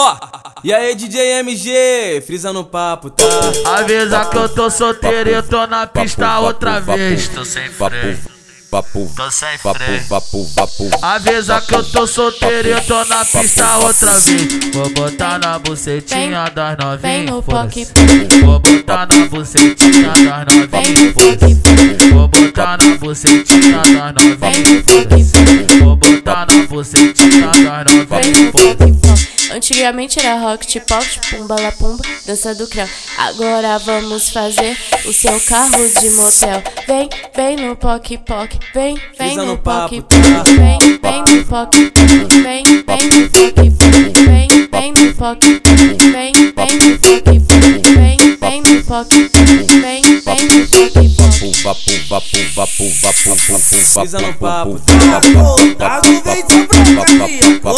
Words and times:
Ó, 0.00 0.16
e 0.62 0.72
aí 0.72 0.94
DJ 0.94 1.40
MG, 1.40 2.22
frisa 2.24 2.52
no 2.52 2.62
papo, 2.62 3.10
tá? 3.10 3.24
Avisa 3.78 4.24
que 4.26 4.36
eu 4.36 4.48
tô 4.48 4.70
solteiro 4.70 5.28
e 5.28 5.32
eu 5.32 5.42
tô 5.42 5.66
na 5.66 5.88
pista 5.88 6.38
outra 6.38 6.78
vez. 6.80 7.26
Tô 7.26 7.44
sem 7.44 7.68
freio. 7.68 8.16
Vapo, 8.70 9.10
Tô 9.16 9.30
sem 9.30 9.56
freio. 9.58 10.02
vapo, 10.10 10.44
vapo. 10.54 10.90
Avisa 11.02 11.58
que 11.62 11.74
eu 11.74 11.82
tô 11.82 12.06
solteiro 12.06 12.68
e 12.68 12.70
eu 12.72 12.80
tô 12.84 13.02
na 13.06 13.24
pista 13.24 13.76
outra 13.78 14.12
vez. 14.20 14.46
Vou 14.74 14.88
botar 14.90 15.38
na 15.38 15.58
bucetinha 15.58 16.44
das 16.54 16.76
Vem 17.00 17.24
novinhas. 17.24 17.30
no 17.30 17.42
foda-se. 17.42 17.86
poque, 17.86 18.40
Vou 18.44 18.58
botar 18.60 19.08
na 19.08 19.26
bucetinha 19.26 20.12
das 20.12 20.54
novinhas. 20.54 22.12
Vou 22.12 22.28
botar 22.28 22.76
na 22.78 22.96
bucetinha 22.98 23.82
das 23.82 24.14
novinhas. 24.14 25.32
Vou 25.80 25.96
botar 25.96 26.46
na 26.46 26.66
bucetinha 26.68 27.46
das 27.48 27.94
novinhas. 27.94 28.17
No. 29.68 29.78
Antigamente 29.78 30.18
era 30.18 30.38
rock, 30.40 30.66
tipo 30.66 30.94
pumba 31.30 31.60
la 31.60 31.70
pumba, 31.72 32.02
dança 32.26 32.54
do 32.54 32.66
creu. 32.66 32.88
Agora 33.18 33.78
vamos 33.78 34.30
fazer 34.30 34.76
o 35.04 35.12
seu 35.12 35.38
carro 35.40 35.88
de 36.00 36.10
motel. 36.10 36.62
Vem, 36.86 37.08
vem 37.36 37.56
no 37.56 37.76
poque 37.76 38.16
poque, 38.18 38.58
vem, 38.74 38.98
vem 39.18 39.36
no 39.36 39.44
no 39.46 39.58
poque 39.58 40.00
papo, 40.00 40.22
tá? 40.22 40.38
poque, 40.38 40.54
vem, 40.56 40.78
vem 41.02 41.22
no 41.22 41.44
poque 41.44 41.90
poque, 41.90 42.38
vem, 42.44 42.88
vem 42.88 43.12
no 43.12 43.30
poque 43.30 43.60
poque, 43.60 44.30
vem, 44.30 44.68
vem 44.70 44.92
no 44.92 45.14
poque 45.14 45.60
poque, 45.60 46.10
vem, 46.10 46.32
vem 46.56 46.72
no 46.76 46.98
poque 46.98 47.40
poque, 47.40 47.94
vem, 47.94 48.16
vem 48.40 48.62
no 48.62 48.84
poque 48.84 49.28
poque, 49.28 49.80
vem, 49.80 50.02
vem 50.02 50.46
no 50.46 50.68
poque 50.68 51.08
poque. 51.14 51.62
Vapo, 51.62 51.90
vapo, 52.08 52.36
vapo, 52.54 52.90
vapo, 53.00 53.34
vapo, 53.36 53.58
Frisa 53.58 54.18
no 54.20 54.34
papo, 54.34 54.78
vapo, 54.78 55.74
tá? 55.76 56.00
Soldado 56.00 56.22
vem 56.24 56.46
de 56.46 56.66
brancaria, 56.66 57.40
tô 57.40 57.44
no 57.44 57.60
caso. 57.60 57.77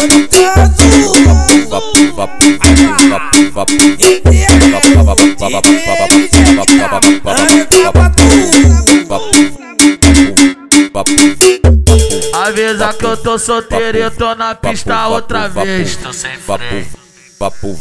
Avisa 12.35 12.93
que 12.95 13.05
eu 13.07 13.17
tô 13.17 13.39
solteiro 13.39 13.99
e 13.99 14.03
eu 14.03 14.11
tô 14.11 14.35
na 14.35 14.55
pista 14.55 15.07
outra 15.09 15.49
vez. 15.49 15.97
Tô 15.97 16.13
sem 16.13 16.37
freio. 16.39 16.87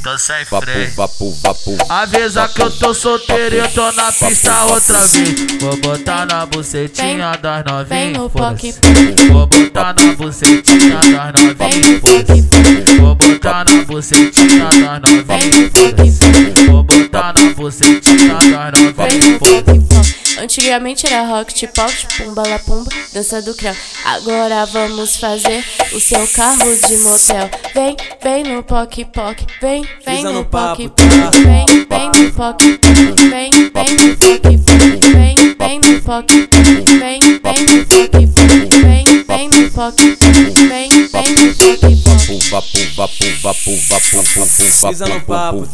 Tô 0.03 0.17
sem 0.17 0.45
freio. 0.45 0.89
Avisa 1.89 2.47
que 2.47 2.61
eu 2.61 2.71
tô 2.71 2.93
solteiro 2.93 3.55
e 3.55 3.59
eu 3.59 3.67
tô 3.69 3.91
na 3.91 4.11
pista 4.11 4.63
outra 4.65 5.05
vez. 5.07 5.35
Vou 5.59 5.77
botar 5.77 6.25
na 6.25 6.45
bucetinha 6.45 7.37
das 7.41 7.63
novinhas. 7.65 8.17
Vou 9.31 9.47
botar 9.47 9.93
na 9.93 10.13
bucetinha 10.15 10.99
das 10.99 11.33
novinhas. 11.33 12.01
Vou 12.99 13.15
botar 13.15 13.65
na 13.65 13.83
bucetinha 13.85 14.69
das 14.69 15.01
novinhas. 15.01 16.48
Botar 17.29 17.33
na 17.33 17.53
bucetinha 17.53 18.01
das 18.01 18.81
Vem 18.95 19.19
novinhas. 19.19 20.19
Antigamente 20.39 21.05
era 21.05 21.27
rock, 21.27 21.53
tipo 21.53 21.73
pumba 22.17 22.47
la 22.47 22.59
pumba, 22.59 22.89
dança 23.13 23.41
do 23.41 23.53
creu. 23.53 23.75
Agora 24.05 24.65
vamos 24.65 25.17
fazer 25.17 25.63
o 25.91 25.99
seu 25.99 26.25
carro 26.29 26.75
de 26.87 26.97
motel. 26.99 27.49
Vem, 27.73 27.97
vem 28.23 28.43
no 28.43 28.63
poque 28.63 29.03
poque, 29.03 29.45
vem, 29.61 29.85
vem 30.05 30.23
no 30.23 30.45
tá? 30.45 30.69
poque, 30.69 30.89
vem, 31.43 31.65
vem 31.89 32.07
no 32.07 32.31
poque 32.31 32.77
poque, 32.77 33.29
vem, 33.29 33.51
vem 33.51 33.95
no 33.95 34.15
poque 34.15 34.57
poque, 34.57 35.11
vem, 35.11 35.35
vem 35.57 35.79
no 35.79 36.01
poque 36.01 36.47
poque, 36.47 36.97
vem, 36.99 37.19
vem 37.41 37.63
no 37.65 37.85
poque 37.85 38.27
poque, 38.27 38.79
vem, 38.81 39.23
vem 39.27 39.49
no 39.49 40.69
vem, 40.69 41.08
Pisa 44.89 45.05
no 45.07 45.21
papo, 45.21 45.67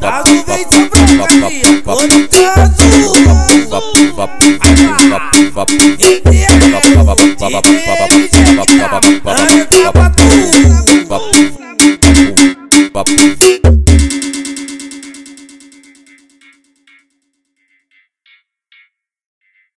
Tago 0.00 0.44
vem 0.46 0.68
de 0.68 0.88
brancaria, 0.88 1.82
conectado 1.82 2.72
Entende, 5.86 5.86
DJ, 5.86 6.20
Ana 9.26 9.66
Capa 9.66 10.10
Tu 10.10 10.24